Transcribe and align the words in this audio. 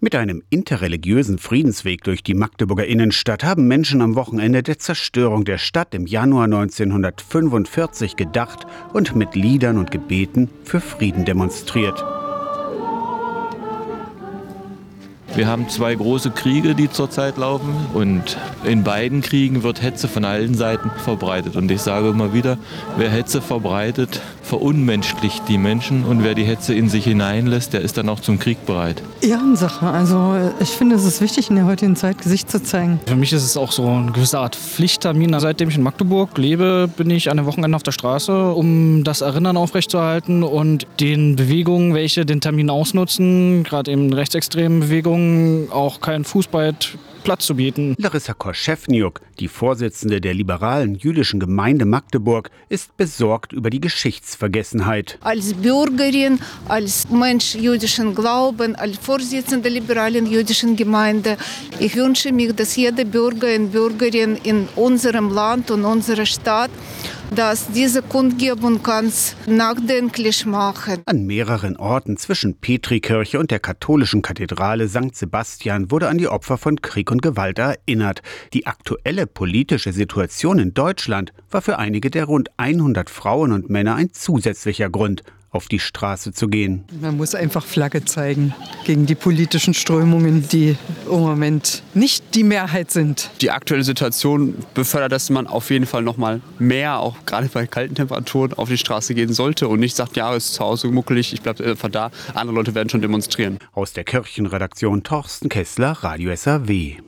Mit 0.00 0.14
einem 0.14 0.44
interreligiösen 0.48 1.38
Friedensweg 1.38 2.04
durch 2.04 2.22
die 2.22 2.34
Magdeburger 2.34 2.86
Innenstadt 2.86 3.42
haben 3.42 3.66
Menschen 3.66 4.00
am 4.00 4.14
Wochenende 4.14 4.62
der 4.62 4.78
Zerstörung 4.78 5.44
der 5.44 5.58
Stadt 5.58 5.92
im 5.92 6.06
Januar 6.06 6.44
1945 6.44 8.14
gedacht 8.14 8.64
und 8.92 9.16
mit 9.16 9.34
Liedern 9.34 9.76
und 9.76 9.90
Gebeten 9.90 10.50
für 10.62 10.80
Frieden 10.80 11.24
demonstriert. 11.24 12.17
Wir 15.38 15.46
haben 15.46 15.68
zwei 15.68 15.94
große 15.94 16.32
Kriege, 16.32 16.74
die 16.74 16.90
zurzeit 16.90 17.36
laufen 17.36 17.72
und 17.94 18.36
in 18.64 18.82
beiden 18.82 19.20
Kriegen 19.20 19.62
wird 19.62 19.80
Hetze 19.80 20.08
von 20.08 20.24
allen 20.24 20.54
Seiten 20.54 20.90
verbreitet. 21.04 21.54
Und 21.54 21.70
ich 21.70 21.80
sage 21.80 22.08
immer 22.08 22.34
wieder, 22.34 22.58
wer 22.96 23.08
Hetze 23.08 23.40
verbreitet, 23.40 24.20
verunmenschlicht 24.42 25.48
die 25.48 25.58
Menschen 25.58 26.04
und 26.04 26.24
wer 26.24 26.34
die 26.34 26.42
Hetze 26.42 26.74
in 26.74 26.88
sich 26.88 27.04
hineinlässt, 27.04 27.72
der 27.72 27.82
ist 27.82 27.98
dann 27.98 28.08
auch 28.08 28.18
zum 28.18 28.40
Krieg 28.40 28.66
bereit. 28.66 29.00
Ehrensache. 29.20 29.86
Also 29.86 30.34
ich 30.58 30.70
finde, 30.70 30.96
es 30.96 31.04
ist 31.04 31.20
wichtig, 31.20 31.50
in 31.50 31.56
der 31.56 31.66
heutigen 31.66 31.94
Zeit 31.94 32.18
Gesicht 32.18 32.50
zu 32.50 32.60
zeigen. 32.60 32.98
Für 33.06 33.14
mich 33.14 33.32
ist 33.32 33.44
es 33.44 33.56
auch 33.56 33.70
so 33.70 33.86
eine 33.86 34.10
gewisse 34.10 34.40
Art 34.40 34.56
Pflichttermin. 34.56 35.38
Seitdem 35.38 35.68
ich 35.68 35.76
in 35.76 35.84
Magdeburg 35.84 36.36
lebe, 36.36 36.88
bin 36.96 37.10
ich 37.10 37.30
an 37.30 37.36
den 37.36 37.46
Wochenenden 37.46 37.74
auf 37.74 37.84
der 37.84 37.92
Straße, 37.92 38.52
um 38.52 39.04
das 39.04 39.20
Erinnern 39.20 39.56
aufrechtzuerhalten 39.56 40.42
und 40.42 40.86
den 40.98 41.36
Bewegungen, 41.36 41.94
welche 41.94 42.26
den 42.26 42.40
Termin 42.40 42.70
ausnutzen, 42.70 43.62
gerade 43.62 43.92
eben 43.92 44.12
rechtsextremen 44.12 44.80
Bewegungen, 44.80 45.27
auch 45.70 46.00
kein 46.00 46.24
Fußball 46.24 46.74
Platz 47.24 47.46
zu 47.46 47.56
bieten. 47.56 47.94
Larissa 47.98 48.32
Korschewniuk, 48.32 49.20
die 49.38 49.48
Vorsitzende 49.48 50.20
der 50.20 50.34
liberalen 50.34 50.94
jüdischen 50.94 51.40
Gemeinde 51.40 51.84
Magdeburg, 51.84 52.50
ist 52.68 52.96
besorgt 52.96 53.52
über 53.52 53.70
die 53.70 53.80
Geschichtsvergessenheit. 53.80 55.18
Als 55.20 55.52
Bürgerin, 55.52 56.40
als 56.68 57.08
Mensch 57.10 57.54
jüdischen 57.54 58.14
Glauben, 58.14 58.76
als 58.76 58.96
Vorsitzende 58.98 59.64
der 59.64 59.72
liberalen 59.72 60.26
jüdischen 60.26 60.76
Gemeinde, 60.76 61.36
ich 61.78 61.96
wünsche 61.96 62.32
mir, 62.32 62.52
dass 62.52 62.76
jeder 62.76 63.04
Bürger 63.04 63.54
und 63.54 63.72
Bürgerin 63.72 64.36
in 64.42 64.68
unserem 64.76 65.30
Land 65.30 65.70
und 65.70 65.84
unserer 65.84 66.26
Stadt 66.26 66.70
dass 67.34 67.68
diese 67.72 68.02
Kundgebung 68.02 68.82
ganz 68.82 69.36
nachdenklich 69.46 70.46
machen. 70.46 71.02
An 71.06 71.26
mehreren 71.26 71.76
Orten 71.76 72.16
zwischen 72.16 72.54
Petrikirche 72.58 73.38
und 73.38 73.50
der 73.50 73.60
katholischen 73.60 74.22
Kathedrale 74.22 74.88
St. 74.88 75.14
Sebastian 75.14 75.90
wurde 75.90 76.08
an 76.08 76.18
die 76.18 76.28
Opfer 76.28 76.58
von 76.58 76.80
Krieg 76.80 77.10
und 77.10 77.22
Gewalt 77.22 77.58
erinnert. 77.58 78.22
Die 78.52 78.66
aktuelle 78.66 79.26
politische 79.26 79.92
Situation 79.92 80.58
in 80.58 80.74
Deutschland 80.74 81.32
war 81.50 81.62
für 81.62 81.78
einige 81.78 82.10
der 82.10 82.24
rund 82.24 82.50
100 82.56 83.10
Frauen 83.10 83.52
und 83.52 83.70
Männer 83.70 83.94
ein 83.94 84.12
zusätzlicher 84.12 84.90
Grund, 84.90 85.22
auf 85.50 85.68
die 85.68 85.78
Straße 85.78 86.32
zu 86.32 86.48
gehen. 86.48 86.84
Man 87.00 87.16
muss 87.16 87.34
einfach 87.34 87.64
Flagge 87.64 88.04
zeigen 88.04 88.54
gegen 88.84 89.06
die 89.06 89.14
politischen 89.14 89.74
Strömungen, 89.74 90.48
die 90.48 90.76
im 91.06 91.20
Moment 91.20 91.82
nicht 91.94 92.34
die 92.34 92.44
Mehrheit 92.44 92.90
sind. 92.90 93.30
Die 93.40 93.50
aktuelle 93.50 93.84
Situation 93.84 94.54
befördert, 94.74 95.12
dass 95.12 95.30
man 95.30 95.46
auf 95.46 95.70
jeden 95.70 95.86
Fall 95.86 96.02
noch 96.02 96.16
mal 96.16 96.40
mehr, 96.58 96.98
auch 96.98 97.16
gerade 97.26 97.48
bei 97.48 97.66
kalten 97.66 97.94
Temperaturen, 97.94 98.52
auf 98.54 98.68
die 98.68 98.78
Straße 98.78 99.14
gehen 99.14 99.32
sollte 99.32 99.68
und 99.68 99.80
nicht 99.80 99.96
sagt, 99.96 100.16
ja, 100.16 100.34
es 100.34 100.46
ist 100.46 100.54
zu 100.54 100.64
Hause 100.64 100.88
muckelig, 100.88 101.32
ich 101.32 101.42
bleibe 101.42 101.64
einfach 101.64 101.90
da. 101.90 102.10
Andere 102.34 102.56
Leute 102.56 102.74
werden 102.74 102.88
schon 102.88 103.00
demonstrieren. 103.00 103.58
Aus 103.72 103.92
der 103.92 104.04
Kirchenredaktion 104.04 105.02
Torsten 105.02 105.48
Kessler, 105.48 105.92
Radio 106.02 106.34
SAW. 106.34 106.96